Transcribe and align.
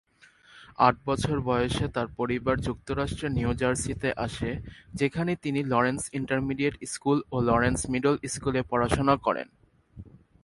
আট 0.87 0.95
বছর 1.07 1.35
বয়সে 1.47 1.85
তার 1.95 2.07
পরিবার 2.19 2.55
যুক্তরাষ্ট্রের 2.67 3.35
নিউ 3.37 3.51
জার্সিতে 3.61 4.09
আসে, 4.25 4.51
যেখানে 4.99 5.31
তিনি 5.43 5.59
লরেন্স 5.71 6.03
ইন্টারমিডিয়েট 6.19 6.75
স্কুল 6.93 7.17
ও 7.31 7.37
লরেন্স 7.49 7.79
মিডল 7.93 8.15
স্কুলে 8.33 8.61
পড়াশোনা 8.71 9.15
করেন। 9.25 9.47